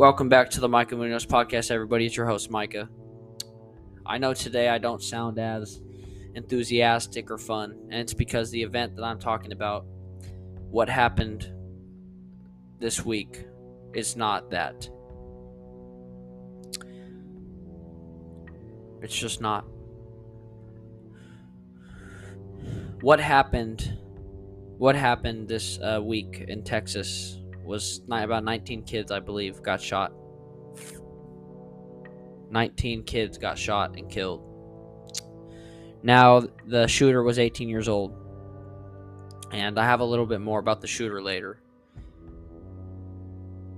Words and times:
Welcome 0.00 0.30
back 0.30 0.48
to 0.52 0.60
the 0.60 0.68
Micah 0.68 0.96
Munoz 0.96 1.26
podcast, 1.26 1.70
everybody. 1.70 2.06
It's 2.06 2.16
your 2.16 2.24
host, 2.24 2.50
Micah. 2.50 2.88
I 4.06 4.16
know 4.16 4.32
today 4.32 4.70
I 4.70 4.78
don't 4.78 5.02
sound 5.02 5.38
as 5.38 5.82
enthusiastic 6.34 7.30
or 7.30 7.36
fun, 7.36 7.76
and 7.90 8.00
it's 8.00 8.14
because 8.14 8.50
the 8.50 8.62
event 8.62 8.96
that 8.96 9.02
I'm 9.02 9.18
talking 9.18 9.52
about, 9.52 9.84
what 10.70 10.88
happened 10.88 11.52
this 12.78 13.04
week, 13.04 13.44
is 13.92 14.16
not 14.16 14.50
that. 14.52 14.88
It's 19.02 19.14
just 19.14 19.42
not. 19.42 19.66
What 23.02 23.20
happened? 23.20 23.98
What 24.78 24.96
happened 24.96 25.46
this 25.46 25.78
uh, 25.78 26.00
week 26.02 26.42
in 26.48 26.62
Texas 26.62 27.39
was 27.70 28.02
about 28.10 28.44
19 28.44 28.82
kids, 28.82 29.10
I 29.10 29.20
believe, 29.20 29.62
got 29.62 29.80
shot. 29.80 30.12
19 32.50 33.04
kids 33.04 33.38
got 33.38 33.56
shot 33.56 33.96
and 33.96 34.10
killed. 34.10 34.42
Now, 36.02 36.42
the 36.66 36.86
shooter 36.88 37.22
was 37.22 37.38
18 37.38 37.68
years 37.68 37.88
old. 37.88 38.16
And 39.52 39.78
I 39.78 39.84
have 39.84 40.00
a 40.00 40.04
little 40.04 40.26
bit 40.26 40.40
more 40.40 40.58
about 40.58 40.80
the 40.80 40.86
shooter 40.86 41.22
later. 41.22 41.60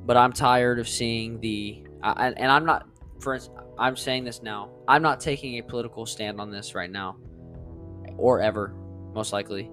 But 0.04 0.16
I'm 0.16 0.32
tired 0.32 0.78
of 0.78 0.88
seeing 0.88 1.38
the. 1.40 1.84
and 2.02 2.50
I'm 2.50 2.66
not. 2.66 2.88
For 3.20 3.34
instance, 3.34 3.58
I'm 3.78 3.96
saying 3.96 4.24
this 4.24 4.42
now. 4.42 4.70
I'm 4.88 5.02
not 5.02 5.20
taking 5.20 5.58
a 5.58 5.62
political 5.62 6.06
stand 6.06 6.40
on 6.40 6.50
this 6.50 6.74
right 6.74 6.90
now. 6.90 7.16
Or 8.16 8.40
ever, 8.40 8.74
most 9.14 9.32
likely. 9.32 9.70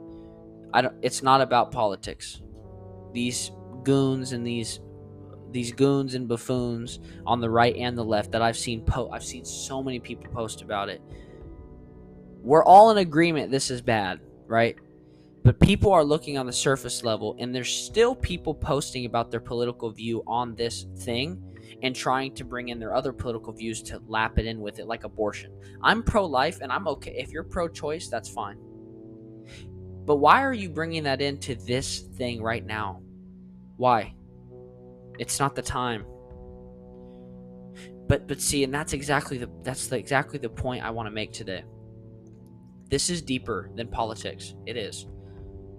I 0.73 0.81
don't, 0.81 0.95
it's 1.01 1.23
not 1.23 1.41
about 1.41 1.71
politics. 1.71 2.41
These 3.11 3.51
goons 3.89 4.33
and 4.33 4.45
these 4.45 4.81
these 5.51 5.71
goons 5.71 6.13
and 6.13 6.27
buffoons 6.27 6.99
on 7.25 7.41
the 7.41 7.49
right 7.49 7.75
and 7.75 7.97
the 7.97 8.05
left 8.05 8.31
that 8.31 8.39
I've 8.43 8.55
seen 8.55 8.85
po- 8.85 9.09
I've 9.09 9.23
seen 9.23 9.43
so 9.43 9.81
many 9.81 9.99
people 9.99 10.31
post 10.31 10.61
about 10.61 10.89
it. 10.89 11.01
We're 12.43 12.63
all 12.63 12.91
in 12.91 12.99
agreement 12.99 13.49
this 13.49 13.71
is 13.71 13.81
bad, 13.81 14.19
right? 14.45 14.75
But 15.43 15.59
people 15.59 15.91
are 15.91 16.03
looking 16.03 16.37
on 16.37 16.45
the 16.45 16.53
surface 16.53 17.03
level 17.03 17.35
and 17.39 17.55
there's 17.55 17.73
still 17.73 18.13
people 18.13 18.53
posting 18.53 19.05
about 19.07 19.31
their 19.31 19.39
political 19.39 19.89
view 19.89 20.21
on 20.27 20.53
this 20.53 20.85
thing 20.99 21.41
and 21.81 21.95
trying 21.95 22.35
to 22.35 22.43
bring 22.43 22.69
in 22.69 22.77
their 22.77 22.93
other 22.93 23.11
political 23.11 23.53
views 23.53 23.81
to 23.83 23.99
lap 24.07 24.37
it 24.37 24.45
in 24.45 24.59
with 24.59 24.77
it 24.77 24.85
like 24.85 25.03
abortion. 25.03 25.51
I'm 25.81 26.03
pro 26.03 26.27
life 26.27 26.59
and 26.61 26.71
I'm 26.71 26.87
okay. 26.89 27.15
If 27.17 27.31
you're 27.31 27.43
pro 27.43 27.67
choice, 27.67 28.07
that's 28.07 28.29
fine. 28.29 28.59
But 30.05 30.17
why 30.17 30.43
are 30.43 30.53
you 30.53 30.69
bringing 30.69 31.01
that 31.05 31.21
into 31.21 31.55
this 31.55 32.01
thing 32.17 32.43
right 32.43 32.63
now? 32.63 33.01
Why? 33.79 34.13
It's 35.19 35.39
not 35.39 35.55
the 35.55 35.61
time. 35.61 36.05
But 38.09 38.27
but 38.27 38.41
see, 38.41 38.65
and 38.65 38.73
that's 38.73 38.91
exactly 38.91 39.37
the 39.37 39.49
that's 39.63 39.87
the, 39.87 39.97
exactly 39.97 40.37
the 40.37 40.49
point 40.49 40.83
I 40.83 40.89
want 40.89 41.07
to 41.07 41.11
make 41.11 41.31
today. 41.31 41.63
This 42.89 43.09
is 43.09 43.21
deeper 43.21 43.71
than 43.75 43.87
politics. 43.87 44.53
It 44.65 44.75
is. 44.75 45.07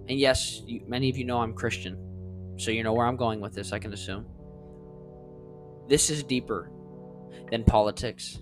And 0.09 0.17
yes, 0.17 0.63
you, 0.65 0.81
many 0.87 1.11
of 1.11 1.17
you 1.17 1.25
know 1.25 1.41
I'm 1.41 1.53
Christian. 1.53 1.95
So 2.57 2.71
you 2.71 2.81
know 2.81 2.93
where 2.93 3.05
I'm 3.05 3.17
going 3.17 3.39
with 3.39 3.53
this, 3.53 3.71
I 3.71 3.77
can 3.77 3.93
assume. 3.93 4.25
This 5.87 6.09
is 6.09 6.23
deeper 6.23 6.71
than 7.51 7.63
politics. 7.63 8.39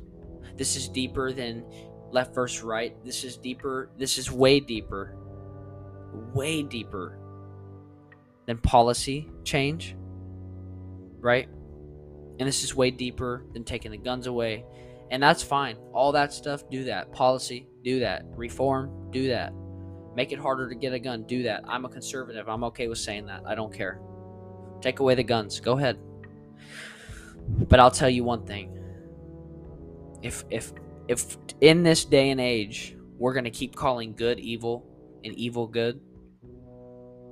This 0.56 0.78
is 0.78 0.88
deeper 0.88 1.34
than 1.34 1.66
left 2.12 2.34
versus 2.34 2.64
right. 2.64 2.96
This 3.04 3.26
is 3.26 3.36
deeper. 3.36 3.92
This 3.98 4.18
is 4.18 4.32
way 4.32 4.62
deeper. 4.62 5.18
Way 6.34 6.64
deeper 6.64 7.20
than 8.50 8.58
policy 8.58 9.30
change, 9.44 9.96
right? 11.20 11.48
And 12.40 12.48
this 12.48 12.64
is 12.64 12.74
way 12.74 12.90
deeper 12.90 13.46
than 13.54 13.64
taking 13.64 13.92
the 13.92 13.98
guns 13.98 14.26
away. 14.26 14.66
And 15.12 15.22
that's 15.22 15.44
fine. 15.44 15.78
All 15.94 16.14
that 16.14 16.34
stuff, 16.34 16.68
do 16.68 16.86
that. 16.86 17.12
Policy, 17.12 17.68
do 17.84 18.00
that. 18.00 18.24
Reform, 18.36 19.12
do 19.12 19.28
that. 19.28 19.54
Make 20.16 20.32
it 20.32 20.40
harder 20.40 20.68
to 20.68 20.74
get 20.74 20.94
a 20.94 21.00
gun, 21.00 21.28
do 21.28 21.44
that. 21.44 21.64
I'm 21.68 21.86
a 21.86 21.90
conservative. 21.90 22.50
I'm 22.50 22.64
okay 22.64 22.88
with 22.88 22.98
saying 22.98 23.28
that. 23.28 23.44
I 23.46 23.54
don't 23.54 23.72
care. 23.72 24.02
Take 24.82 25.00
away 25.00 25.14
the 25.14 25.24
guns. 25.24 25.60
Go 25.60 25.78
ahead. 25.78 26.00
But 27.48 27.80
I'll 27.80 27.92
tell 27.92 28.10
you 28.10 28.24
one 28.24 28.48
thing. 28.48 28.76
If 30.24 30.44
if 30.50 30.74
if 31.08 31.38
in 31.62 31.84
this 31.84 32.04
day 32.04 32.32
and 32.32 32.42
age 32.42 32.96
we're 33.20 33.34
going 33.34 33.44
to 33.44 33.52
keep 33.52 33.76
calling 33.76 34.16
good 34.16 34.40
evil 34.40 34.88
and 35.24 35.36
evil 35.36 35.68
good, 35.68 36.02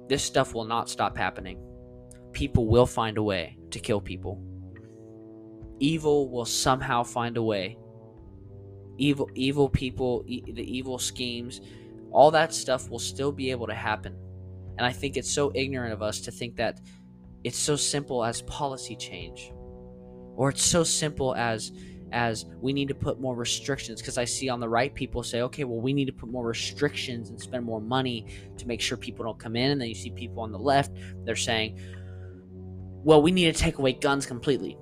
this 0.07 0.23
stuff 0.23 0.53
will 0.53 0.65
not 0.65 0.89
stop 0.89 1.17
happening. 1.17 1.59
People 2.31 2.67
will 2.67 2.85
find 2.85 3.17
a 3.17 3.23
way 3.23 3.57
to 3.71 3.79
kill 3.79 4.01
people. 4.01 4.41
Evil 5.79 6.29
will 6.29 6.45
somehow 6.45 7.03
find 7.03 7.37
a 7.37 7.43
way. 7.43 7.77
Evil, 8.97 9.29
evil 9.35 9.69
people, 9.69 10.23
e- 10.27 10.51
the 10.51 10.77
evil 10.77 10.97
schemes, 10.97 11.61
all 12.11 12.31
that 12.31 12.53
stuff 12.53 12.89
will 12.89 12.99
still 12.99 13.31
be 13.31 13.51
able 13.51 13.67
to 13.67 13.73
happen. 13.73 14.15
And 14.77 14.85
I 14.85 14.91
think 14.91 15.17
it's 15.17 15.31
so 15.31 15.51
ignorant 15.55 15.93
of 15.93 16.01
us 16.01 16.21
to 16.21 16.31
think 16.31 16.55
that 16.55 16.79
it's 17.43 17.57
so 17.57 17.75
simple 17.75 18.23
as 18.23 18.41
policy 18.43 18.95
change, 18.95 19.51
or 20.35 20.49
it's 20.49 20.63
so 20.63 20.83
simple 20.83 21.35
as 21.35 21.71
as 22.11 22.45
we 22.61 22.73
need 22.73 22.87
to 22.87 22.95
put 22.95 23.19
more 23.19 23.35
restrictions 23.35 24.01
because 24.01 24.17
I 24.17 24.25
see 24.25 24.49
on 24.49 24.59
the 24.59 24.69
right 24.69 24.93
people 24.93 25.23
say, 25.23 25.41
okay, 25.41 25.63
well, 25.63 25.79
we 25.79 25.93
need 25.93 26.05
to 26.05 26.13
put 26.13 26.29
more 26.29 26.45
restrictions 26.45 27.29
and 27.29 27.39
spend 27.39 27.65
more 27.65 27.81
money 27.81 28.25
to 28.57 28.67
make 28.67 28.81
sure 28.81 28.97
people 28.97 29.25
don't 29.25 29.39
come 29.39 29.55
in. 29.55 29.71
And 29.71 29.81
then 29.81 29.89
you 29.89 29.95
see 29.95 30.11
people 30.11 30.43
on 30.43 30.51
the 30.51 30.59
left, 30.59 30.91
they're 31.25 31.35
saying, 31.35 31.79
well, 33.03 33.21
we 33.21 33.31
need 33.31 33.53
to 33.53 33.59
take 33.59 33.77
away 33.77 33.93
guns 33.93 34.25
completely. 34.25 34.77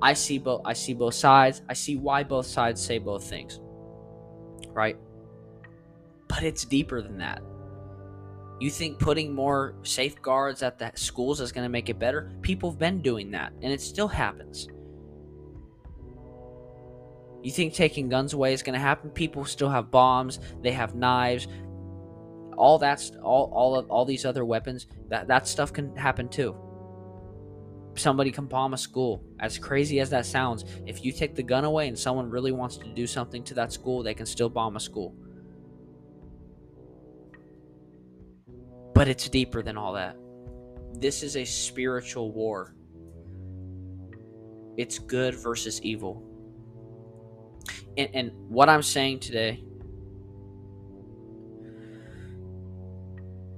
I 0.00 0.14
see 0.14 0.38
both 0.38 0.62
I 0.64 0.72
see 0.72 0.94
both 0.94 1.14
sides. 1.14 1.62
I 1.68 1.74
see 1.74 1.96
why 1.96 2.24
both 2.24 2.46
sides 2.46 2.84
say 2.84 2.98
both 2.98 3.24
things. 3.24 3.60
Right? 4.68 4.96
But 6.28 6.42
it's 6.42 6.64
deeper 6.64 7.00
than 7.00 7.18
that. 7.18 7.42
You 8.58 8.70
think 8.70 8.98
putting 8.98 9.34
more 9.34 9.74
safeguards 9.82 10.62
at 10.62 10.78
the 10.78 10.92
schools 10.94 11.40
is 11.40 11.52
going 11.52 11.64
to 11.64 11.68
make 11.68 11.88
it 11.88 11.98
better? 11.98 12.32
People 12.42 12.70
have 12.70 12.78
been 12.78 13.02
doing 13.02 13.30
that, 13.32 13.52
and 13.60 13.72
it 13.72 13.80
still 13.80 14.08
happens. 14.08 14.68
You 17.42 17.50
think 17.50 17.74
taking 17.74 18.08
guns 18.08 18.34
away 18.34 18.52
is 18.52 18.62
going 18.62 18.74
to 18.74 18.80
happen? 18.80 19.10
People 19.10 19.44
still 19.44 19.68
have 19.68 19.90
bombs, 19.90 20.38
they 20.62 20.70
have 20.70 20.94
knives, 20.94 21.48
all 22.56 22.78
that's 22.78 23.12
all 23.22 23.50
all 23.52 23.76
of 23.76 23.90
all 23.90 24.04
these 24.04 24.24
other 24.24 24.44
weapons. 24.44 24.86
That 25.08 25.26
that 25.28 25.48
stuff 25.48 25.72
can 25.72 25.96
happen 25.96 26.28
too. 26.28 26.54
Somebody 27.94 28.30
can 28.30 28.46
bomb 28.46 28.72
a 28.74 28.78
school. 28.78 29.22
As 29.40 29.58
crazy 29.58 30.00
as 30.00 30.08
that 30.10 30.24
sounds, 30.24 30.64
if 30.86 31.04
you 31.04 31.12
take 31.12 31.34
the 31.34 31.42
gun 31.42 31.64
away 31.64 31.88
and 31.88 31.98
someone 31.98 32.30
really 32.30 32.52
wants 32.52 32.76
to 32.78 32.88
do 32.88 33.06
something 33.06 33.42
to 33.44 33.54
that 33.54 33.72
school, 33.72 34.02
they 34.02 34.14
can 34.14 34.24
still 34.24 34.48
bomb 34.48 34.76
a 34.76 34.80
school. 34.80 35.14
But 38.94 39.08
it's 39.08 39.28
deeper 39.28 39.62
than 39.62 39.76
all 39.76 39.92
that. 39.94 40.16
This 40.94 41.22
is 41.22 41.36
a 41.36 41.44
spiritual 41.44 42.32
war. 42.32 42.74
It's 44.78 44.98
good 44.98 45.34
versus 45.34 45.82
evil 45.82 46.31
and, 47.96 48.08
and 48.14 48.32
what 48.48 48.68
I'm 48.68 48.82
saying 48.82 49.20
today 49.20 49.62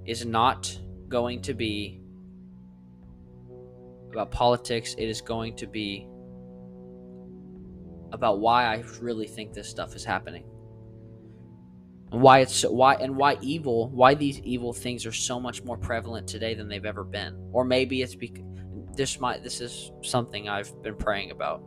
is 0.04 0.24
not 0.24 0.78
going 1.08 1.42
to 1.42 1.54
be 1.54 2.00
about 4.12 4.30
politics. 4.30 4.94
It 4.98 5.08
is 5.08 5.20
going 5.20 5.56
to 5.56 5.66
be 5.66 6.08
about 8.12 8.40
why 8.40 8.64
I 8.64 8.84
really 9.00 9.26
think 9.26 9.52
this 9.52 9.68
stuff 9.68 9.94
is 9.96 10.04
happening. 10.04 10.44
And 12.12 12.22
why 12.22 12.40
it's 12.40 12.54
so, 12.54 12.70
why 12.70 12.94
and 12.94 13.16
why 13.16 13.38
evil, 13.40 13.90
why 13.90 14.14
these 14.14 14.38
evil 14.40 14.72
things 14.72 15.04
are 15.04 15.12
so 15.12 15.40
much 15.40 15.64
more 15.64 15.76
prevalent 15.76 16.28
today 16.28 16.54
than 16.54 16.68
they've 16.68 16.84
ever 16.84 17.02
been. 17.02 17.36
Or 17.52 17.64
maybe 17.64 18.02
it's 18.02 18.14
because 18.14 18.44
this 18.96 19.18
might 19.18 19.42
this 19.42 19.60
is 19.60 19.90
something 20.02 20.48
I've 20.48 20.80
been 20.82 20.96
praying 20.96 21.32
about. 21.32 21.62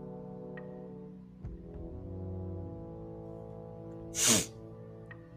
Hmm. 4.17 4.49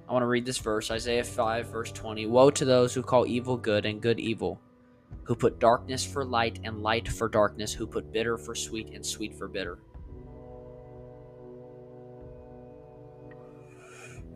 I 0.08 0.12
want 0.12 0.22
to 0.22 0.26
read 0.26 0.46
this 0.46 0.58
verse 0.58 0.90
Isaiah 0.90 1.22
5, 1.22 1.66
verse 1.66 1.92
20. 1.92 2.26
Woe 2.26 2.50
to 2.50 2.64
those 2.64 2.92
who 2.94 3.02
call 3.02 3.26
evil 3.26 3.56
good 3.56 3.84
and 3.84 4.00
good 4.00 4.18
evil, 4.18 4.58
who 5.24 5.36
put 5.36 5.60
darkness 5.60 6.04
for 6.04 6.24
light 6.24 6.58
and 6.64 6.82
light 6.82 7.06
for 7.06 7.28
darkness, 7.28 7.74
who 7.74 7.86
put 7.86 8.10
bitter 8.10 8.38
for 8.38 8.54
sweet 8.54 8.88
and 8.94 9.04
sweet 9.04 9.34
for 9.34 9.48
bitter. 9.48 9.78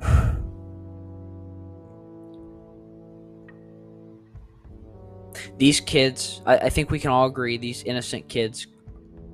these 5.59 5.81
kids, 5.81 6.43
I, 6.45 6.59
I 6.59 6.69
think 6.69 6.91
we 6.91 7.01
can 7.01 7.11
all 7.11 7.27
agree, 7.27 7.57
these 7.57 7.83
innocent 7.85 8.29
kids, 8.29 8.67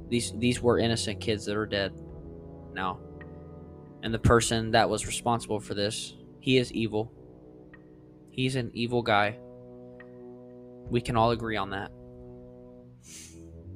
these 0.08 0.32
these 0.38 0.62
were 0.62 0.78
innocent 0.78 1.20
kids 1.20 1.44
that 1.46 1.56
are 1.56 1.66
dead 1.66 1.92
now 2.72 3.00
and 4.02 4.12
the 4.12 4.18
person 4.18 4.70
that 4.72 4.88
was 4.88 5.06
responsible 5.06 5.60
for 5.60 5.74
this, 5.74 6.14
he 6.40 6.56
is 6.56 6.72
evil. 6.72 7.12
He's 8.30 8.56
an 8.56 8.70
evil 8.74 9.02
guy. 9.02 9.38
We 10.88 11.00
can 11.00 11.16
all 11.16 11.30
agree 11.30 11.56
on 11.56 11.70
that. 11.70 11.90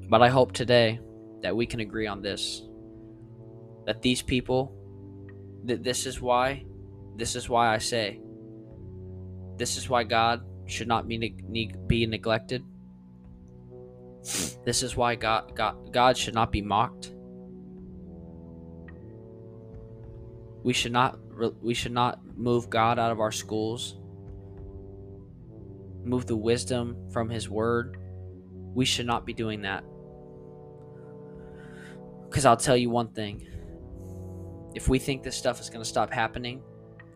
But 0.08 0.22
I 0.22 0.28
hope 0.28 0.52
today 0.52 1.00
that 1.42 1.54
we 1.54 1.66
can 1.66 1.80
agree 1.80 2.06
on 2.06 2.22
this 2.22 2.62
that 3.86 4.00
these 4.00 4.22
people 4.22 4.74
that 5.64 5.82
this 5.82 6.06
is 6.06 6.20
why 6.20 6.64
this 7.16 7.36
is 7.36 7.48
why 7.48 7.74
I 7.74 7.78
say 7.78 8.20
this 9.56 9.76
is 9.76 9.88
why 9.88 10.04
God 10.04 10.42
should 10.66 10.88
not 10.88 11.06
be 11.06 11.18
ne- 11.18 11.72
be 11.86 12.06
neglected. 12.06 12.62
This 14.64 14.82
is 14.82 14.96
why 14.96 15.14
God, 15.14 15.54
God 15.54 15.92
God 15.92 16.16
should 16.16 16.34
not 16.34 16.50
be 16.50 16.62
mocked. 16.62 17.13
We 20.64 20.72
should 20.72 20.92
not 20.92 21.18
we 21.62 21.74
should 21.74 21.92
not 21.92 22.20
move 22.36 22.70
God 22.70 22.98
out 22.98 23.12
of 23.12 23.20
our 23.20 23.30
schools. 23.30 23.96
Move 26.02 26.26
the 26.26 26.36
wisdom 26.36 26.96
from 27.12 27.28
his 27.28 27.50
word. 27.50 27.98
We 28.74 28.86
should 28.86 29.06
not 29.06 29.26
be 29.26 29.34
doing 29.34 29.60
that. 29.62 29.84
Cuz 32.30 32.46
I'll 32.46 32.56
tell 32.56 32.78
you 32.78 32.88
one 32.88 33.08
thing. 33.08 33.46
If 34.74 34.88
we 34.88 34.98
think 34.98 35.22
this 35.22 35.36
stuff 35.36 35.60
is 35.60 35.68
going 35.68 35.82
to 35.82 35.88
stop 35.88 36.10
happening 36.10 36.62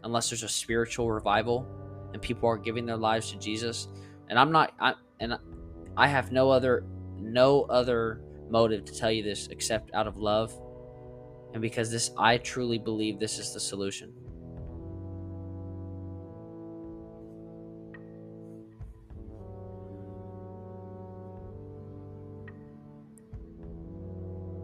unless 0.04 0.28
there's 0.30 0.44
a 0.44 0.48
spiritual 0.48 1.10
revival 1.10 1.66
and 2.12 2.22
people 2.22 2.48
are 2.48 2.58
giving 2.58 2.84
their 2.84 2.96
lives 2.98 3.32
to 3.32 3.38
Jesus, 3.38 3.88
and 4.28 4.38
I'm 4.38 4.52
not 4.52 4.74
I 4.78 4.94
and 5.20 5.38
I 5.96 6.06
have 6.06 6.32
no 6.32 6.50
other 6.50 6.84
no 7.16 7.62
other 7.62 8.20
motive 8.50 8.84
to 8.84 8.94
tell 8.94 9.10
you 9.10 9.22
this 9.22 9.48
except 9.48 9.92
out 9.94 10.06
of 10.06 10.18
love 10.18 10.52
and 11.52 11.62
because 11.62 11.90
this 11.90 12.10
I 12.18 12.38
truly 12.38 12.78
believe 12.78 13.18
this 13.18 13.38
is 13.38 13.52
the 13.54 13.60
solution. 13.60 14.12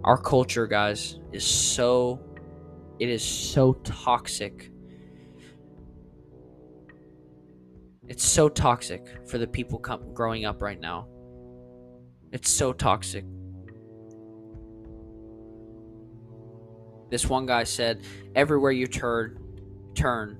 Our 0.04 0.19
culture, 0.19 0.66
guys, 0.66 1.19
is 1.32 1.44
so 1.44 2.20
it 3.00 3.08
is 3.08 3.25
so 3.25 3.72
toxic. 3.84 4.70
It's 8.06 8.25
so 8.25 8.50
toxic 8.50 9.08
for 9.26 9.38
the 9.38 9.46
people 9.46 9.78
com- 9.78 10.12
growing 10.12 10.44
up 10.44 10.60
right 10.60 10.78
now. 10.78 11.08
It's 12.32 12.50
so 12.50 12.72
toxic. 12.75 13.25
This 17.14 17.31
one 17.31 17.46
guy 17.46 17.62
said, 17.62 18.02
"Everywhere 18.34 18.72
you 18.72 18.88
turn, 18.88 19.38
turn, 19.94 20.37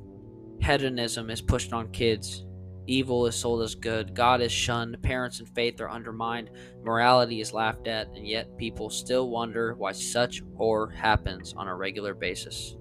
hedonism 0.61 1.31
is 1.31 1.41
pushed 1.41 1.73
on 1.73 1.93
kids. 1.93 2.44
Evil 2.88 3.26
is 3.26 3.37
sold 3.37 3.62
as 3.62 3.76
good. 3.76 4.12
God 4.12 4.41
is 4.41 4.50
shunned. 4.50 5.00
Parents 5.00 5.38
and 5.38 5.49
faith 5.49 5.81
are 5.81 5.88
undermined. 5.88 6.50
Morality 6.82 7.41
is 7.41 7.55
laughed 7.55 7.87
at, 7.87 8.09
and 8.17 8.26
yet 8.26 8.59
people 8.59 8.91
still 8.91 9.31
wonder 9.31 9.75
why 9.75 9.93
such 9.93 10.43
horror 10.56 10.88
happens 10.91 11.55
on 11.56 11.69
a 11.69 11.76
regular 11.76 12.12
basis. 12.12 12.77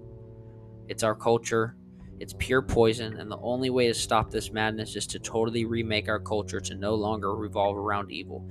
It's 0.88 1.04
our 1.04 1.13
culture. 1.13 1.75
It's 2.19 2.34
pure 2.39 2.63
poison, 2.63 3.18
and 3.18 3.30
the 3.30 3.39
only 3.44 3.69
way 3.69 3.86
to 3.89 3.94
stop 3.94 4.31
this 4.31 4.51
madness 4.51 4.96
is 4.96 5.06
to 5.06 5.19
totally 5.19 5.66
remake 5.66 6.10
our 6.10 6.19
culture 6.19 6.60
to 6.62 6.74
no 6.74 6.96
longer 6.96 7.36
revolve 7.36 7.78
around 7.78 8.12
evil. 8.12 8.50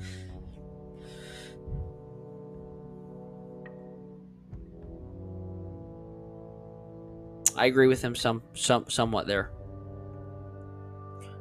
I 7.56 7.66
agree 7.66 7.86
with 7.86 8.02
him 8.02 8.14
some 8.14 8.42
some 8.54 8.88
somewhat 8.88 9.26
there. 9.26 9.50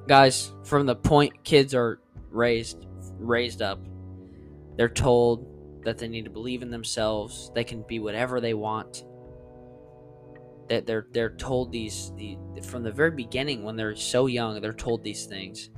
Guys, 0.08 0.52
from 0.63 0.86
the 0.86 0.96
point 0.96 1.44
kids 1.44 1.74
are 1.74 2.00
raised 2.30 2.86
raised 3.19 3.62
up, 3.62 3.80
they're 4.78 4.90
told 4.90 5.48
that 5.84 5.98
they 5.98 6.08
need 6.08 6.25
to 6.25 6.31
believe 6.31 6.62
in 6.62 6.72
themselves. 6.72 7.52
They 7.54 7.63
can 7.63 7.84
be 7.88 8.00
whatever 8.00 8.40
they 8.40 8.54
want. 8.54 9.04
That 10.69 10.86
they're 10.86 11.08
they're 11.12 11.36
told 11.36 11.72
these 11.72 12.12
the 12.18 12.38
from 12.64 12.84
the 12.84 12.92
very 12.92 13.12
beginning 13.12 13.64
when 13.64 13.75
they're 13.75 13.96
so 13.96 14.28
young, 14.28 14.62
they're 14.62 14.74
told 14.74 15.04
these 15.04 15.25
things. 15.25 15.69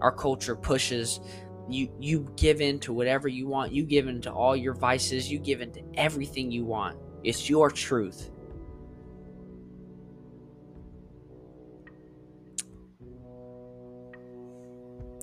Our 0.00 0.12
culture 0.12 0.56
pushes 0.56 1.20
you 1.68 1.88
you 2.00 2.32
give 2.36 2.60
in 2.60 2.80
to 2.80 2.92
whatever 2.92 3.28
you 3.28 3.46
want. 3.46 3.72
You 3.72 3.84
give 3.84 4.08
in 4.08 4.20
to 4.22 4.32
all 4.32 4.56
your 4.56 4.74
vices. 4.74 5.30
You 5.30 5.38
give 5.38 5.60
in 5.60 5.72
to 5.72 5.82
everything 5.94 6.50
you 6.50 6.64
want. 6.64 6.98
It's 7.22 7.48
your 7.48 7.70
truth. 7.70 8.30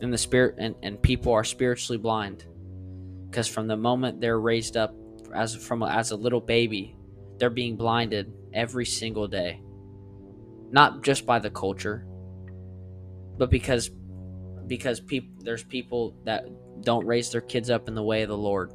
And 0.01 0.13
the 0.13 0.17
spirit 0.17 0.55
and, 0.57 0.75
and 0.83 1.01
people 1.01 1.33
are 1.33 1.43
spiritually 1.43 1.97
blind. 1.97 2.45
Because 3.29 3.47
from 3.47 3.67
the 3.67 3.77
moment 3.77 4.21
they're 4.21 4.39
raised 4.39 4.77
up 4.77 4.95
as 5.33 5.55
from 5.55 5.83
as 5.83 6.11
a 6.11 6.15
little 6.15 6.39
baby 6.39 6.95
they're 7.37 7.49
being 7.49 7.75
blinded 7.75 8.31
every 8.53 8.85
single 8.85 9.27
day. 9.27 9.61
Not 10.71 11.03
just 11.03 11.25
by 11.25 11.39
the 11.39 11.49
culture 11.49 12.05
but 13.37 13.49
because 13.49 13.91
because 14.65 14.99
people 14.99 15.33
there's 15.43 15.63
people 15.63 16.15
that 16.25 16.45
don't 16.81 17.05
raise 17.05 17.31
their 17.31 17.41
kids 17.41 17.69
up 17.69 17.87
in 17.87 17.95
the 17.95 18.03
way 18.03 18.23
of 18.23 18.29
the 18.29 18.37
lord. 18.37 18.71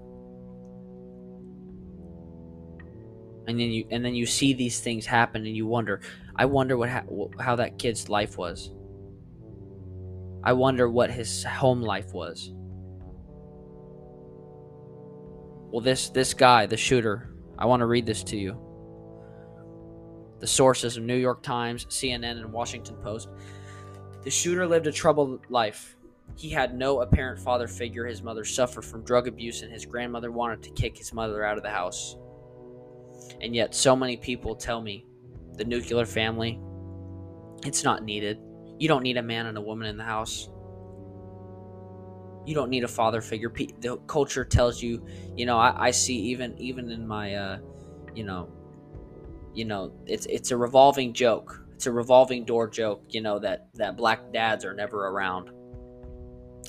And 3.48 3.58
then 3.58 3.70
you 3.70 3.86
and 3.90 4.04
then 4.04 4.14
you 4.14 4.26
see 4.26 4.52
these 4.54 4.80
things 4.80 5.04
happen 5.04 5.44
and 5.46 5.56
you 5.56 5.66
wonder 5.66 6.00
i 6.36 6.44
wonder 6.44 6.76
what 6.76 6.88
ha- 6.88 7.02
how 7.40 7.56
that 7.56 7.76
kid's 7.76 8.08
life 8.08 8.38
was 8.38 8.70
I 10.44 10.52
wonder 10.52 10.88
what 10.88 11.10
his 11.10 11.44
home 11.44 11.82
life 11.82 12.12
was. 12.12 12.52
Well, 15.70 15.80
this 15.80 16.10
this 16.10 16.34
guy, 16.34 16.66
the 16.66 16.76
shooter, 16.76 17.30
I 17.58 17.66
want 17.66 17.80
to 17.80 17.86
read 17.86 18.06
this 18.06 18.22
to 18.24 18.36
you. 18.36 18.58
The 20.40 20.46
sources 20.46 20.96
of 20.96 21.04
New 21.04 21.16
York 21.16 21.42
Times, 21.42 21.86
CNN, 21.86 22.38
and 22.40 22.52
Washington 22.52 22.96
Post. 22.96 23.28
The 24.22 24.30
shooter 24.30 24.66
lived 24.66 24.86
a 24.86 24.92
troubled 24.92 25.40
life. 25.48 25.96
He 26.36 26.50
had 26.50 26.76
no 26.76 27.00
apparent 27.00 27.40
father 27.40 27.68
figure. 27.68 28.06
His 28.06 28.22
mother 28.22 28.44
suffered 28.44 28.84
from 28.84 29.04
drug 29.04 29.28
abuse, 29.28 29.62
and 29.62 29.72
his 29.72 29.86
grandmother 29.86 30.32
wanted 30.32 30.62
to 30.64 30.70
kick 30.70 30.96
his 30.96 31.12
mother 31.12 31.44
out 31.44 31.56
of 31.56 31.62
the 31.62 31.70
house. 31.70 32.16
And 33.40 33.54
yet, 33.54 33.74
so 33.74 33.94
many 33.96 34.16
people 34.16 34.54
tell 34.54 34.80
me 34.80 35.06
the 35.54 35.64
nuclear 35.64 36.04
family, 36.04 36.60
it's 37.64 37.84
not 37.84 38.02
needed. 38.02 38.38
You 38.82 38.88
don't 38.88 39.04
need 39.04 39.16
a 39.16 39.22
man 39.22 39.46
and 39.46 39.56
a 39.56 39.60
woman 39.60 39.86
in 39.86 39.96
the 39.96 40.02
house. 40.02 40.48
You 42.44 42.52
don't 42.52 42.68
need 42.68 42.82
a 42.82 42.88
father 42.88 43.20
figure. 43.20 43.48
The 43.78 43.98
culture 44.08 44.44
tells 44.44 44.82
you, 44.82 45.06
you 45.36 45.46
know, 45.46 45.56
I, 45.56 45.86
I 45.86 45.90
see 45.92 46.16
even 46.16 46.58
even 46.58 46.90
in 46.90 47.06
my, 47.06 47.36
uh, 47.36 47.58
you 48.12 48.24
know, 48.24 48.48
you 49.54 49.66
know, 49.66 49.92
it's 50.06 50.26
it's 50.26 50.50
a 50.50 50.56
revolving 50.56 51.12
joke. 51.12 51.64
It's 51.74 51.86
a 51.86 51.92
revolving 51.92 52.44
door 52.44 52.68
joke. 52.68 53.04
You 53.10 53.20
know 53.20 53.38
that 53.38 53.68
that 53.74 53.96
black 53.96 54.32
dads 54.32 54.64
are 54.64 54.74
never 54.74 55.06
around. 55.06 55.50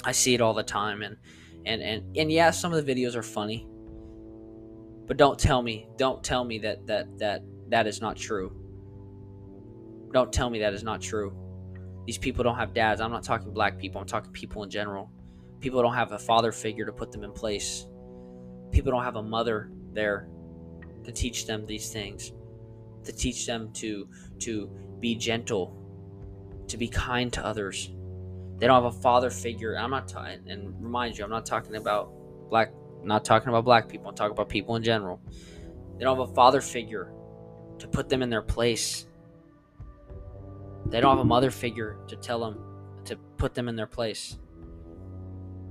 I 0.03 0.11
see 0.11 0.35
it 0.35 0.41
all 0.41 0.53
the 0.53 0.61
time, 0.61 1.01
and 1.01 1.17
and 1.65 1.81
and 1.81 2.15
and 2.15 2.31
yeah, 2.31 2.51
some 2.51 2.71
of 2.73 2.85
the 2.85 2.93
videos 2.93 3.15
are 3.15 3.23
funny, 3.23 3.65
but 5.07 5.17
don't 5.17 5.39
tell 5.39 5.63
me, 5.63 5.87
don't 5.97 6.23
tell 6.23 6.45
me 6.45 6.59
that 6.59 6.85
that 6.85 7.17
that 7.17 7.41
that 7.69 7.87
is 7.87 8.01
not 8.01 8.17
true. 8.17 8.55
Don't 10.13 10.31
tell 10.31 10.51
me 10.51 10.59
that 10.59 10.75
is 10.75 10.83
not 10.83 11.01
true. 11.01 11.42
These 12.05 12.17
people 12.17 12.43
don't 12.43 12.57
have 12.57 12.73
dads. 12.73 12.99
I'm 13.01 13.11
not 13.11 13.23
talking 13.23 13.51
black 13.53 13.77
people, 13.77 14.01
I'm 14.01 14.07
talking 14.07 14.31
people 14.31 14.63
in 14.63 14.69
general. 14.69 15.11
People 15.59 15.81
don't 15.81 15.93
have 15.93 16.11
a 16.11 16.19
father 16.19 16.51
figure 16.51 16.85
to 16.85 16.91
put 16.91 17.11
them 17.11 17.23
in 17.23 17.31
place. 17.31 17.85
People 18.71 18.91
don't 18.91 19.03
have 19.03 19.15
a 19.15 19.23
mother 19.23 19.71
there 19.93 20.27
to 21.05 21.11
teach 21.11 21.45
them 21.45 21.65
these 21.65 21.91
things, 21.91 22.33
to 23.05 23.13
teach 23.13 23.45
them 23.45 23.71
to 23.73 24.07
to 24.39 24.69
be 24.99 25.15
gentle, 25.15 25.77
to 26.67 26.77
be 26.77 26.87
kind 26.87 27.31
to 27.33 27.45
others. 27.45 27.91
They 28.57 28.67
don't 28.67 28.83
have 28.83 28.95
a 28.95 29.01
father 29.01 29.29
figure. 29.29 29.77
I'm 29.77 29.91
not 29.91 30.07
talking, 30.07 30.39
and 30.47 30.73
remind 30.81 31.17
you, 31.17 31.23
I'm 31.23 31.29
not 31.29 31.45
talking 31.45 31.75
about 31.75 32.11
black. 32.49 32.73
Not 33.03 33.25
talking 33.25 33.49
about 33.49 33.65
black 33.65 33.89
people. 33.89 34.07
I'm 34.07 34.15
talking 34.15 34.31
about 34.31 34.47
people 34.47 34.75
in 34.77 34.83
general. 34.83 35.19
They 35.97 36.05
don't 36.05 36.17
have 36.17 36.29
a 36.29 36.33
father 36.33 36.61
figure 36.61 37.11
to 37.79 37.87
put 37.87 38.07
them 38.07 38.21
in 38.21 38.29
their 38.29 38.41
place 38.41 39.07
they 40.93 41.01
don't 41.01 41.09
have 41.09 41.25
a 41.25 41.25
mother 41.25 41.49
figure 41.49 41.97
to 42.07 42.15
tell 42.15 42.39
them 42.39 42.59
to 43.05 43.17
put 43.37 43.55
them 43.55 43.67
in 43.67 43.75
their 43.75 43.87
place. 43.87 44.37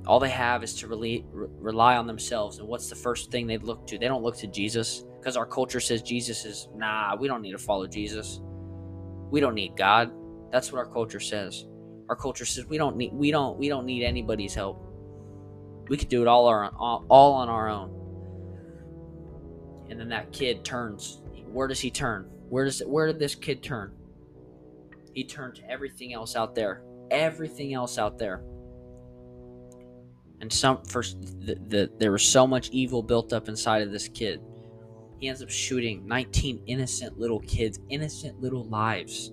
All 0.05 0.19
they 0.19 0.29
have 0.29 0.65
is 0.65 0.75
to 0.81 0.89
rely, 0.89 1.23
rely 1.33 1.97
on 1.97 2.09
themselves. 2.09 2.59
And 2.59 2.67
what's 2.67 2.89
the 2.89 2.97
first 2.97 3.31
thing 3.31 3.47
they 3.47 3.57
look 3.57 3.87
to? 3.87 3.99
They 3.99 4.09
don't 4.09 4.25
look 4.25 4.37
to 4.39 4.49
Jesus 4.49 5.05
because 5.21 5.37
our 5.37 5.47
culture 5.47 5.79
says 5.79 6.03
Jesus 6.03 6.45
is, 6.45 6.67
nah, 6.75 7.15
we 7.15 7.29
don't 7.29 7.41
need 7.41 7.53
to 7.53 7.59
follow 7.59 7.87
Jesus. 7.87 8.41
We 9.31 9.39
don't 9.39 9.55
need 9.55 9.77
God. 9.77 10.11
That's 10.51 10.73
what 10.73 10.81
our 10.81 10.93
culture 10.93 11.21
says. 11.21 11.67
Our 12.09 12.17
culture 12.17 12.45
says 12.45 12.67
we 12.67 12.77
don't 12.77 12.97
need 12.97 13.13
we 13.13 13.31
don't 13.31 13.57
we 13.57 13.69
don't 13.69 13.87
need 13.87 14.03
anybody's 14.03 14.55
help. 14.55 14.85
We 15.89 15.99
could 15.99 16.09
do 16.09 16.23
it 16.23 16.27
all 16.27 16.47
our 16.47 16.75
all, 16.77 17.07
all 17.09 17.35
on 17.35 17.49
our 17.49 17.69
own. 17.69 17.91
And 19.89 20.01
then 20.01 20.09
that 20.09 20.33
kid 20.33 20.65
turns. 20.65 21.23
Where 21.47 21.69
does 21.69 21.79
he 21.79 21.93
turn? 21.93 22.29
Where 22.49 22.65
does 22.65 22.83
where 22.85 23.07
did 23.07 23.21
this 23.21 23.37
kid 23.37 23.63
turn? 23.63 23.93
He 25.15 25.25
turned 25.25 25.55
to 25.57 25.71
everything 25.71 26.13
else 26.15 26.37
out 26.37 26.55
there. 26.55 26.83
Everything 27.11 27.75
else 27.75 27.99
out 27.99 28.19
there. 28.19 28.43
And 30.41 30.53
some 30.53 30.83
first, 30.85 31.21
the, 31.41 31.57
the, 31.69 31.91
there 31.99 32.11
was 32.11 32.25
so 32.25 32.47
much 32.47 32.71
evil 32.71 33.03
built 33.03 33.33
up 33.33 33.49
inside 33.49 33.83
of 33.83 33.93
this 33.93 34.09
kid. 34.09 34.41
He 35.19 35.29
ends 35.29 35.41
up 35.41 35.51
shooting 35.51 36.05
19 36.07 36.65
innocent 36.67 37.19
little 37.19 37.39
kids, 37.41 37.79
innocent 37.89 38.41
little 38.41 38.65
lives. 38.65 39.33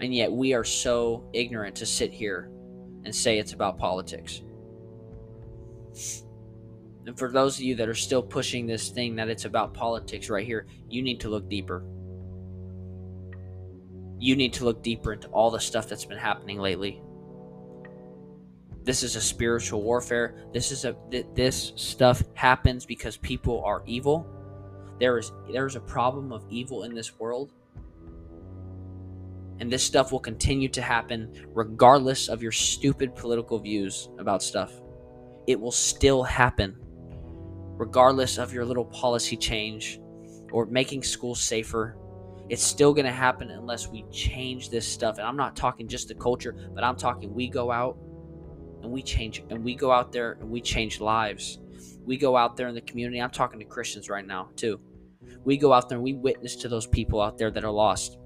And 0.00 0.14
yet 0.14 0.30
we 0.30 0.54
are 0.54 0.62
so 0.62 1.28
ignorant 1.32 1.74
to 1.76 1.86
sit 1.86 2.12
here 2.12 2.50
and 3.04 3.14
say 3.14 3.38
it's 3.38 3.54
about 3.54 3.78
politics. 3.78 4.42
And 7.06 7.16
for 7.16 7.30
those 7.30 7.56
of 7.56 7.62
you 7.62 7.76
that 7.76 7.88
are 7.88 7.94
still 7.94 8.22
pushing 8.22 8.66
this 8.66 8.88
thing 8.88 9.14
that 9.16 9.28
it's 9.28 9.44
about 9.44 9.72
politics 9.72 10.28
right 10.28 10.44
here, 10.44 10.66
you 10.90 11.02
need 11.02 11.20
to 11.20 11.28
look 11.28 11.48
deeper. 11.48 11.84
You 14.18 14.34
need 14.34 14.52
to 14.54 14.64
look 14.64 14.82
deeper 14.82 15.12
into 15.12 15.28
all 15.28 15.50
the 15.50 15.60
stuff 15.60 15.88
that's 15.88 16.04
been 16.04 16.18
happening 16.18 16.58
lately. 16.58 17.00
This 18.82 19.02
is 19.02 19.14
a 19.14 19.20
spiritual 19.20 19.82
warfare. 19.82 20.34
This 20.52 20.72
is 20.72 20.84
a 20.84 20.96
th- 21.10 21.26
this 21.34 21.72
stuff 21.76 22.22
happens 22.34 22.84
because 22.86 23.16
people 23.16 23.62
are 23.64 23.82
evil. 23.86 24.26
There 24.98 25.18
is 25.18 25.32
there 25.52 25.66
is 25.66 25.76
a 25.76 25.80
problem 25.80 26.32
of 26.32 26.44
evil 26.48 26.84
in 26.84 26.94
this 26.94 27.18
world 27.18 27.52
and 29.58 29.72
this 29.72 29.82
stuff 29.82 30.12
will 30.12 30.20
continue 30.20 30.68
to 30.68 30.82
happen 30.82 31.46
regardless 31.54 32.28
of 32.28 32.42
your 32.42 32.52
stupid 32.52 33.14
political 33.14 33.58
views 33.58 34.08
about 34.18 34.42
stuff. 34.42 34.80
It 35.46 35.58
will 35.60 35.72
still 35.72 36.22
happen 36.22 36.76
regardless 37.76 38.38
of 38.38 38.52
your 38.52 38.64
little 38.64 38.84
policy 38.84 39.36
change 39.36 40.00
or 40.52 40.66
making 40.66 41.02
schools 41.02 41.40
safer. 41.40 41.96
It's 42.48 42.62
still 42.62 42.94
going 42.94 43.06
to 43.06 43.12
happen 43.12 43.50
unless 43.50 43.88
we 43.88 44.04
change 44.12 44.70
this 44.70 44.86
stuff. 44.86 45.18
And 45.18 45.26
I'm 45.26 45.36
not 45.36 45.56
talking 45.56 45.88
just 45.88 46.08
the 46.08 46.14
culture, 46.14 46.54
but 46.74 46.84
I'm 46.84 46.96
talking 46.96 47.34
we 47.34 47.48
go 47.48 47.72
out 47.72 47.98
and 48.82 48.92
we 48.92 49.02
change 49.02 49.42
and 49.50 49.64
we 49.64 49.74
go 49.74 49.90
out 49.90 50.12
there 50.12 50.32
and 50.40 50.48
we 50.48 50.60
change 50.60 51.00
lives. 51.00 51.58
We 52.04 52.16
go 52.16 52.36
out 52.36 52.56
there 52.56 52.68
in 52.68 52.74
the 52.74 52.80
community. 52.82 53.20
I'm 53.20 53.30
talking 53.30 53.58
to 53.58 53.64
Christians 53.64 54.08
right 54.08 54.26
now, 54.26 54.50
too. 54.54 54.80
We 55.44 55.56
go 55.56 55.72
out 55.72 55.88
there 55.88 55.96
and 55.96 56.04
we 56.04 56.14
witness 56.14 56.54
to 56.56 56.68
those 56.68 56.86
people 56.86 57.20
out 57.20 57.36
there 57.36 57.50
that 57.50 57.64
are 57.64 57.70
lost 57.70 58.18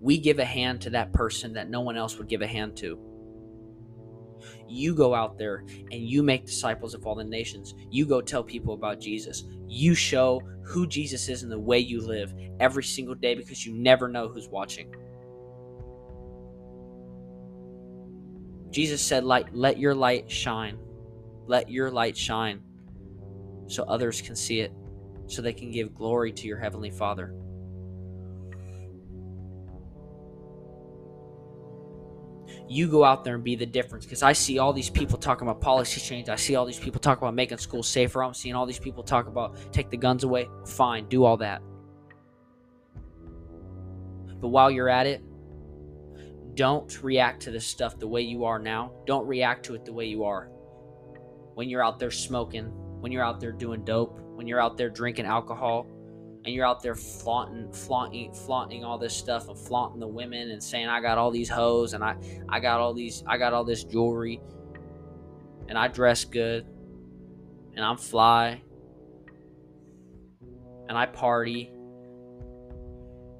we 0.00 0.18
give 0.18 0.38
a 0.38 0.44
hand 0.44 0.80
to 0.82 0.90
that 0.90 1.12
person 1.12 1.52
that 1.54 1.70
no 1.70 1.80
one 1.80 1.96
else 1.96 2.18
would 2.18 2.28
give 2.28 2.42
a 2.42 2.46
hand 2.46 2.76
to. 2.78 2.98
You 4.68 4.94
go 4.94 5.14
out 5.14 5.38
there 5.38 5.64
and 5.90 6.08
you 6.08 6.22
make 6.22 6.46
disciples 6.46 6.94
of 6.94 7.06
all 7.06 7.14
the 7.14 7.24
nations. 7.24 7.74
You 7.90 8.06
go 8.06 8.20
tell 8.20 8.42
people 8.42 8.74
about 8.74 9.00
Jesus. 9.00 9.44
You 9.66 9.94
show 9.94 10.40
who 10.62 10.86
Jesus 10.86 11.28
is 11.28 11.42
in 11.42 11.48
the 11.48 11.58
way 11.58 11.78
you 11.78 12.00
live 12.00 12.34
every 12.60 12.84
single 12.84 13.14
day 13.14 13.34
because 13.34 13.66
you 13.66 13.74
never 13.74 14.08
know 14.08 14.28
who's 14.28 14.48
watching. 14.48 14.94
Jesus 18.70 19.00
said, 19.00 19.24
"Light, 19.24 19.54
let 19.54 19.78
your 19.78 19.94
light 19.94 20.30
shine. 20.30 20.78
Let 21.46 21.70
your 21.70 21.90
light 21.90 22.16
shine 22.16 22.62
so 23.66 23.84
others 23.84 24.20
can 24.20 24.34
see 24.34 24.60
it, 24.60 24.72
so 25.26 25.42
they 25.42 25.52
can 25.52 25.70
give 25.70 25.94
glory 25.94 26.32
to 26.32 26.46
your 26.46 26.58
heavenly 26.58 26.90
Father." 26.90 27.34
You 32.68 32.88
go 32.88 33.04
out 33.04 33.24
there 33.24 33.34
and 33.34 33.44
be 33.44 33.56
the 33.56 33.66
difference 33.66 34.06
because 34.06 34.22
I 34.22 34.32
see 34.32 34.58
all 34.58 34.72
these 34.72 34.88
people 34.88 35.18
talking 35.18 35.46
about 35.46 35.60
policy 35.60 36.00
change. 36.00 36.28
I 36.28 36.36
see 36.36 36.56
all 36.56 36.64
these 36.64 36.78
people 36.78 37.00
talk 37.00 37.18
about 37.18 37.34
making 37.34 37.58
schools 37.58 37.88
safer. 37.88 38.22
I'm 38.24 38.34
seeing 38.34 38.54
all 38.54 38.66
these 38.66 38.78
people 38.78 39.02
talk 39.02 39.26
about 39.26 39.56
take 39.72 39.90
the 39.90 39.96
guns 39.96 40.24
away. 40.24 40.48
Fine, 40.66 41.08
do 41.08 41.24
all 41.24 41.36
that. 41.38 41.62
But 44.40 44.48
while 44.48 44.70
you're 44.70 44.88
at 44.88 45.06
it, 45.06 45.22
don't 46.54 47.02
react 47.02 47.42
to 47.42 47.50
this 47.50 47.66
stuff 47.66 47.98
the 47.98 48.08
way 48.08 48.22
you 48.22 48.44
are 48.44 48.58
now. 48.58 48.92
Don't 49.06 49.26
react 49.26 49.66
to 49.66 49.74
it 49.74 49.84
the 49.84 49.92
way 49.92 50.06
you 50.06 50.24
are. 50.24 50.48
When 51.54 51.68
you're 51.68 51.84
out 51.84 51.98
there 51.98 52.10
smoking, 52.10 52.66
when 53.00 53.12
you're 53.12 53.24
out 53.24 53.40
there 53.40 53.52
doing 53.52 53.84
dope, 53.84 54.18
when 54.34 54.46
you're 54.46 54.60
out 54.60 54.76
there 54.76 54.88
drinking 54.88 55.26
alcohol, 55.26 55.86
and 56.44 56.54
you're 56.54 56.66
out 56.66 56.82
there 56.82 56.94
flaunting, 56.94 57.72
flaunting, 57.72 58.32
flaunting 58.32 58.84
all 58.84 58.98
this 58.98 59.16
stuff 59.16 59.48
and 59.48 59.58
flaunting 59.58 59.98
the 59.98 60.06
women 60.06 60.50
and 60.50 60.62
saying 60.62 60.88
I 60.88 61.00
got 61.00 61.16
all 61.16 61.30
these 61.30 61.48
hoes 61.48 61.94
and 61.94 62.04
I, 62.04 62.16
I 62.48 62.60
got 62.60 62.80
all 62.80 62.92
these, 62.92 63.24
I 63.26 63.38
got 63.38 63.54
all 63.54 63.64
this 63.64 63.82
jewelry, 63.84 64.42
and 65.68 65.78
I 65.78 65.88
dress 65.88 66.24
good, 66.26 66.66
and 67.74 67.84
I'm 67.84 67.96
fly, 67.96 68.62
and 70.88 70.98
I 70.98 71.06
party, 71.06 71.70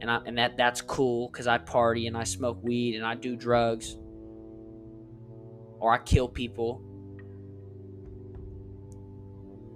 and 0.00 0.10
I, 0.10 0.20
and 0.24 0.38
that 0.38 0.56
that's 0.56 0.80
cool 0.80 1.28
because 1.28 1.46
I 1.46 1.58
party 1.58 2.06
and 2.06 2.16
I 2.16 2.24
smoke 2.24 2.58
weed 2.62 2.96
and 2.96 3.04
I 3.04 3.16
do 3.16 3.36
drugs, 3.36 3.98
or 5.78 5.92
I 5.92 5.98
kill 5.98 6.28
people. 6.28 6.80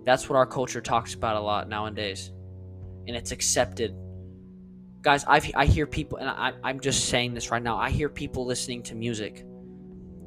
That's 0.07 0.31
what 0.31 0.37
our 0.37 0.47
culture 0.47 0.81
talks 0.81 1.13
about 1.13 1.37
a 1.37 1.41
lot 1.41 1.69
nowadays 1.69 2.33
and 3.09 3.17
it's 3.17 3.33
accepted. 3.33 3.97
Guys, 5.01 5.25
i 5.27 5.41
I 5.57 5.67
hear 5.67 5.87
people, 5.87 6.19
and 6.19 6.29
I, 6.29 6.53
I'm 6.63 6.79
just 6.79 7.07
saying 7.07 7.35
this 7.35 7.51
right 7.51 7.63
now. 7.63 7.79
I 7.79 7.91
hear 7.91 8.09
people 8.09 8.45
listening 8.45 8.83
to 8.85 8.95
music 8.95 9.45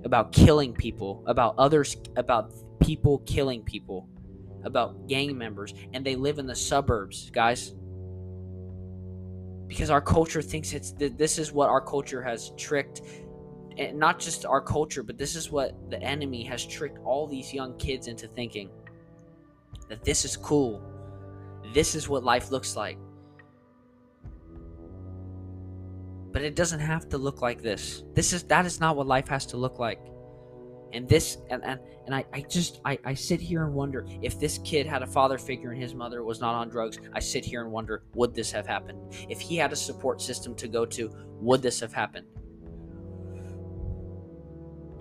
about 0.04 0.34
killing 0.34 0.74
people, 0.74 1.24
about 1.28 1.54
others, 1.60 1.96
about 2.18 2.54
people 2.80 3.20
killing 3.20 3.62
people, 3.62 4.10
about 4.64 5.08
gang 5.08 5.38
members, 5.38 5.76
and 5.94 6.04
they 6.04 6.16
live 6.16 6.40
in 6.40 6.48
the 6.48 6.56
suburbs, 6.56 7.30
guys. 7.30 7.76
Because 9.68 9.90
our 9.92 10.02
culture 10.02 10.42
thinks 10.42 10.74
it's 10.74 10.92
this 10.98 11.38
is 11.38 11.54
what 11.54 11.70
our 11.70 11.82
culture 11.82 12.22
has 12.22 12.52
tricked, 12.58 13.02
and 13.78 14.00
not 14.00 14.20
just 14.20 14.44
our 14.44 14.60
culture, 14.60 15.04
but 15.04 15.20
this 15.20 15.36
is 15.36 15.52
what 15.52 15.78
the 15.92 16.02
enemy 16.02 16.44
has 16.46 16.66
tricked 16.66 16.98
all 17.06 17.28
these 17.28 17.54
young 17.54 17.78
kids 17.78 18.08
into 18.08 18.28
thinking 18.28 18.70
that 19.88 20.04
this 20.04 20.26
is 20.26 20.36
cool 20.36 20.91
this 21.74 21.96
is 21.96 22.10
what 22.10 22.24
life 22.24 22.52
looks 22.52 22.76
like. 22.76 22.98
But 26.32 26.44
it 26.44 26.56
doesn't 26.56 26.80
have 26.80 27.10
to 27.10 27.18
look 27.18 27.42
like 27.42 27.62
this. 27.62 28.04
This 28.14 28.34
is 28.34 28.44
that 28.44 28.66
is 28.66 28.80
not 28.80 28.96
what 28.96 29.08
life 29.08 29.28
has 29.28 29.46
to 29.48 29.58
look 29.58 29.80
like. 29.80 30.00
And 30.94 31.08
this 31.08 31.38
and 31.50 31.64
and, 31.64 31.80
and 32.06 32.16
I, 32.16 32.26
I 32.34 32.42
just 32.42 32.82
I, 32.86 32.98
I 33.06 33.14
sit 33.14 33.42
here 33.42 33.66
and 33.66 33.74
wonder 33.74 34.06
if 34.22 34.40
this 34.40 34.58
kid 34.60 34.86
had 34.86 35.04
a 35.04 35.08
father 35.08 35.38
figure 35.38 35.72
and 35.72 35.82
his 35.82 35.94
mother 35.94 36.24
was 36.24 36.40
not 36.40 36.56
on 36.56 36.70
drugs, 36.70 37.00
I 37.14 37.20
sit 37.20 37.44
here 37.46 37.62
and 37.62 37.72
wonder, 37.72 38.04
would 38.16 38.34
this 38.34 38.52
have 38.52 38.66
happened? 38.66 39.14
If 39.30 39.40
he 39.40 39.58
had 39.58 39.74
a 39.74 39.76
support 39.76 40.22
system 40.22 40.56
to 40.56 40.68
go 40.68 40.86
to, 40.86 41.12
would 41.42 41.62
this 41.62 41.80
have 41.80 41.94
happened? 41.94 42.28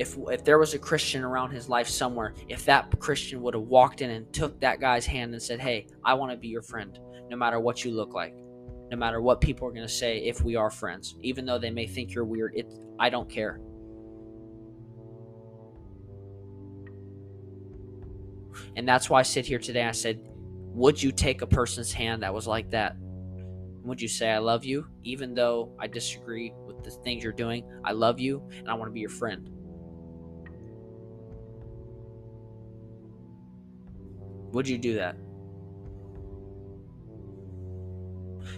If 0.01 0.17
if 0.31 0.43
there 0.45 0.59
was 0.59 0.73
a 0.73 0.79
Christian 0.79 1.23
around 1.23 1.51
his 1.51 1.69
life 1.69 1.87
somewhere, 1.87 2.33
if 2.49 2.65
that 2.65 2.99
Christian 2.99 3.43
would 3.43 3.53
have 3.53 3.65
walked 3.65 4.01
in 4.01 4.09
and 4.09 4.33
took 4.33 4.59
that 4.61 4.81
guy's 4.81 5.05
hand 5.05 5.35
and 5.35 5.43
said, 5.43 5.61
"Hey, 5.61 5.89
I 6.03 6.15
want 6.15 6.33
to 6.33 6.39
be 6.39 6.49
your 6.49 6.63
friend, 6.63 6.99
no 7.29 7.37
matter 7.37 7.61
what 7.61 7.85
you 7.85 7.91
look 7.91 8.15
like, 8.15 8.35
no 8.91 8.97
matter 8.97 9.21
what 9.21 9.43
people 9.43 9.69
are 9.69 9.73
going 9.73 9.87
to 9.87 9.93
say 9.93 10.21
if 10.21 10.43
we 10.43 10.57
are 10.57 10.71
friends, 10.71 11.17
even 11.21 11.45
though 11.45 11.59
they 11.59 11.69
may 11.71 11.87
think 11.87 12.15
you're 12.15 12.25
weird, 12.25 12.55
it 12.57 12.67
I 12.99 13.11
don't 13.11 13.29
care." 13.29 13.61
And 18.77 18.89
that's 18.89 19.11
why 19.11 19.21
I 19.21 19.23
sit 19.23 19.45
here 19.45 19.59
today. 19.59 19.85
I 19.85 19.93
said, 19.93 20.19
"Would 20.75 21.03
you 21.03 21.13
take 21.13 21.43
a 21.43 21.47
person's 21.47 21.93
hand 21.93 22.23
that 22.23 22.33
was 22.33 22.47
like 22.47 22.71
that? 22.71 22.97
Would 23.83 24.01
you 24.01 24.09
say 24.09 24.31
I 24.31 24.39
love 24.39 24.65
you, 24.65 24.87
even 25.05 25.35
though 25.35 25.75
I 25.79 25.89
disagree 25.89 26.55
with 26.67 26.83
the 26.85 26.91
things 26.91 27.23
you're 27.23 27.35
doing? 27.35 27.71
I 27.85 27.93
love 27.93 28.19
you, 28.19 28.43
and 28.57 28.67
I 28.71 28.73
want 28.73 28.89
to 28.89 28.95
be 28.95 29.01
your 29.01 29.11
friend." 29.11 29.60
Would 34.53 34.69
you 34.69 34.79
do 34.79 34.95
that? 34.95 35.17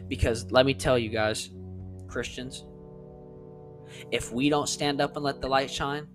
Because 0.08 0.50
let 0.50 0.66
me 0.66 0.74
tell 0.74 0.98
you 0.98 1.08
guys, 1.08 1.50
Christians, 2.08 2.64
if 4.10 4.32
we 4.32 4.48
don't 4.48 4.68
stand 4.68 5.00
up 5.00 5.16
and 5.16 5.24
let 5.24 5.40
the 5.40 5.48
light 5.48 5.70
shine, 5.70 6.06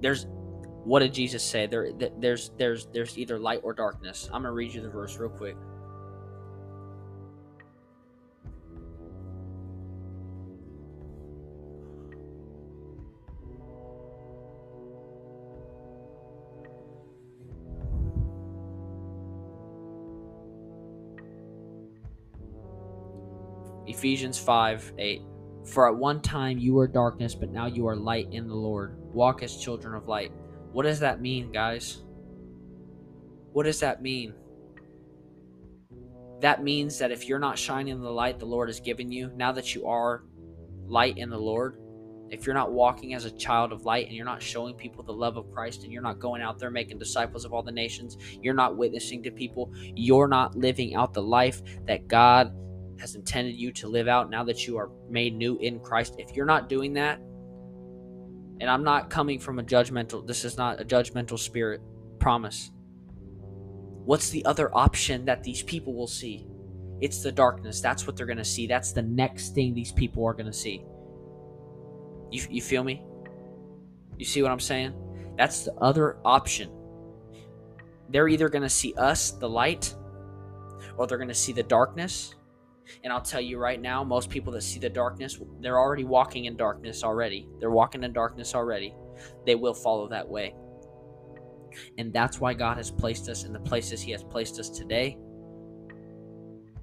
there's 0.00 0.26
what 0.84 1.00
did 1.00 1.12
Jesus 1.12 1.42
say? 1.42 1.66
There 1.66 1.92
there's 2.18 2.50
there's 2.56 2.86
there's 2.92 3.18
either 3.18 3.38
light 3.38 3.60
or 3.62 3.74
darkness. 3.74 4.28
I'm 4.32 4.42
to 4.42 4.52
read 4.52 4.72
you 4.72 4.80
the 4.80 4.90
verse 4.90 5.16
real 5.18 5.30
quick. 5.30 5.56
Ephesians 24.00 24.38
5 24.38 24.94
8. 24.96 25.22
For 25.66 25.86
at 25.86 25.94
one 25.94 26.22
time 26.22 26.56
you 26.56 26.72
were 26.72 26.88
darkness, 26.88 27.34
but 27.34 27.50
now 27.50 27.66
you 27.66 27.86
are 27.86 27.94
light 27.94 28.28
in 28.32 28.48
the 28.48 28.54
Lord. 28.54 28.96
Walk 29.12 29.42
as 29.42 29.58
children 29.58 29.94
of 29.94 30.08
light. 30.08 30.32
What 30.72 30.84
does 30.84 31.00
that 31.00 31.20
mean, 31.20 31.52
guys? 31.52 31.98
What 33.52 33.64
does 33.64 33.78
that 33.80 34.00
mean? 34.00 34.32
That 36.40 36.64
means 36.64 36.98
that 36.98 37.10
if 37.10 37.28
you're 37.28 37.38
not 37.38 37.58
shining 37.58 38.00
the 38.00 38.10
light 38.10 38.38
the 38.38 38.46
Lord 38.46 38.70
has 38.70 38.80
given 38.80 39.12
you, 39.12 39.32
now 39.36 39.52
that 39.52 39.74
you 39.74 39.86
are 39.86 40.24
light 40.86 41.18
in 41.18 41.28
the 41.28 41.36
Lord, 41.36 41.76
if 42.30 42.46
you're 42.46 42.54
not 42.54 42.72
walking 42.72 43.12
as 43.12 43.26
a 43.26 43.30
child 43.30 43.70
of 43.70 43.84
light 43.84 44.06
and 44.06 44.16
you're 44.16 44.24
not 44.24 44.42
showing 44.42 44.76
people 44.76 45.04
the 45.04 45.12
love 45.12 45.36
of 45.36 45.52
Christ 45.52 45.84
and 45.84 45.92
you're 45.92 46.00
not 46.00 46.18
going 46.18 46.40
out 46.40 46.58
there 46.58 46.70
making 46.70 46.98
disciples 46.98 47.44
of 47.44 47.52
all 47.52 47.62
the 47.62 47.70
nations, 47.70 48.16
you're 48.40 48.54
not 48.54 48.78
witnessing 48.78 49.22
to 49.24 49.30
people, 49.30 49.70
you're 49.94 50.26
not 50.26 50.56
living 50.56 50.94
out 50.94 51.12
the 51.12 51.22
life 51.22 51.60
that 51.84 52.08
God 52.08 52.54
has 53.00 53.14
intended 53.14 53.56
you 53.56 53.72
to 53.72 53.88
live 53.88 54.08
out 54.08 54.30
now 54.30 54.44
that 54.44 54.66
you 54.66 54.76
are 54.76 54.90
made 55.08 55.34
new 55.34 55.56
in 55.58 55.80
Christ. 55.80 56.16
If 56.18 56.36
you're 56.36 56.46
not 56.46 56.68
doing 56.68 56.92
that, 56.94 57.18
and 58.60 58.68
I'm 58.68 58.84
not 58.84 59.08
coming 59.08 59.38
from 59.38 59.58
a 59.58 59.62
judgmental, 59.62 60.26
this 60.26 60.44
is 60.44 60.58
not 60.58 60.80
a 60.80 60.84
judgmental 60.84 61.38
spirit, 61.38 61.80
promise. 62.18 62.70
What's 64.04 64.30
the 64.30 64.44
other 64.44 64.74
option 64.76 65.24
that 65.24 65.42
these 65.42 65.62
people 65.62 65.94
will 65.94 66.06
see? 66.06 66.46
It's 67.00 67.22
the 67.22 67.32
darkness. 67.32 67.80
That's 67.80 68.06
what 68.06 68.16
they're 68.16 68.26
going 68.26 68.38
to 68.38 68.44
see. 68.44 68.66
That's 68.66 68.92
the 68.92 69.02
next 69.02 69.54
thing 69.54 69.72
these 69.72 69.92
people 69.92 70.26
are 70.26 70.34
going 70.34 70.46
to 70.46 70.52
see. 70.52 70.84
You, 72.30 72.42
you 72.50 72.60
feel 72.60 72.84
me? 72.84 73.02
You 74.18 74.26
see 74.26 74.42
what 74.42 74.52
I'm 74.52 74.60
saying? 74.60 74.92
That's 75.38 75.64
the 75.64 75.74
other 75.76 76.18
option. 76.24 76.70
They're 78.10 78.28
either 78.28 78.50
going 78.50 78.62
to 78.62 78.68
see 78.68 78.92
us, 78.94 79.30
the 79.30 79.48
light, 79.48 79.94
or 80.96 81.06
they're 81.06 81.16
going 81.16 81.28
to 81.28 81.34
see 81.34 81.52
the 81.52 81.62
darkness. 81.62 82.34
And 83.02 83.12
I'll 83.12 83.22
tell 83.22 83.40
you 83.40 83.58
right 83.58 83.80
now, 83.80 84.04
most 84.04 84.30
people 84.30 84.52
that 84.52 84.62
see 84.62 84.78
the 84.78 84.90
darkness, 84.90 85.40
they're 85.60 85.78
already 85.78 86.04
walking 86.04 86.46
in 86.46 86.56
darkness 86.56 87.04
already. 87.04 87.48
They're 87.58 87.70
walking 87.70 88.02
in 88.04 88.12
darkness 88.12 88.54
already. 88.54 88.94
They 89.46 89.54
will 89.54 89.74
follow 89.74 90.08
that 90.08 90.28
way. 90.28 90.54
And 91.98 92.12
that's 92.12 92.40
why 92.40 92.54
God 92.54 92.76
has 92.76 92.90
placed 92.90 93.28
us 93.28 93.44
in 93.44 93.52
the 93.52 93.60
places 93.60 94.00
He 94.00 94.12
has 94.12 94.24
placed 94.24 94.58
us 94.58 94.68
today. 94.68 95.18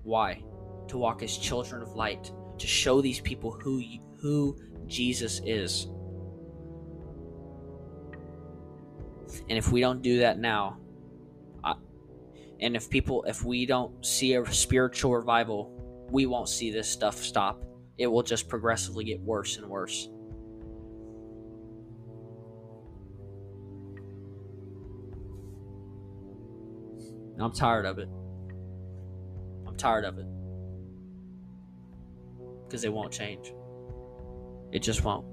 Why? 0.04 0.44
To 0.88 0.98
walk 0.98 1.24
as 1.24 1.38
children 1.38 1.82
of 1.82 1.94
light, 1.94 2.32
to 2.58 2.68
show 2.68 3.02
these 3.02 3.20
people 3.20 3.52
who 3.52 3.84
who 4.22 4.58
Jesus 4.88 5.42
is. 5.46 5.88
And 9.50 9.58
if 9.58 9.72
we 9.72 9.82
don't 9.82 10.02
do 10.02 10.20
that 10.20 10.40
now, 10.40 10.78
I, 11.64 11.76
and 12.60 12.76
if 12.76 12.90
people, 12.90 13.24
if 13.28 13.44
we 13.44 13.66
don't 13.66 14.06
see 14.06 14.36
a 14.36 14.46
spiritual 14.54 15.14
revival, 15.14 15.77
we 16.12 16.26
won't 16.26 16.50
see 16.50 16.72
this 16.72 16.90
stuff 16.90 17.18
stop. 17.18 17.64
It 17.98 18.08
will 18.08 18.24
just 18.24 18.48
progressively 18.48 19.04
get 19.04 19.20
worse 19.22 19.58
and 19.58 19.68
worse. 19.68 20.10
And 27.34 27.44
I'm 27.44 27.52
tired 27.54 27.86
of 27.86 28.00
it. 28.00 28.10
I'm 29.68 29.76
tired 29.76 30.06
of 30.06 30.18
it. 30.18 30.26
Because 32.66 32.84
it 32.84 32.92
won't 32.92 33.12
change. 33.12 33.54
It 34.72 34.80
just 34.80 35.04
won't. 35.04 35.26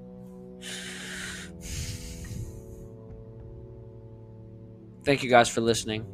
Thank 5.03 5.23
you 5.23 5.29
guys 5.29 5.49
for 5.49 5.61
listening. 5.61 6.05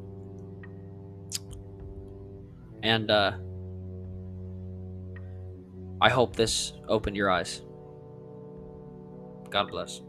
And 2.84 3.12
uh, 3.12 3.34
I 6.02 6.10
hope 6.10 6.36
this 6.36 6.74
opened 6.88 7.16
your 7.16 7.30
eyes. 7.30 7.62
God 9.52 9.70
bless. 9.70 10.02